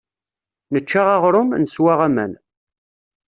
Nečča 0.73 1.01
aɣrum, 1.15 1.49
neswa 1.57 1.93
aman. 2.07 2.33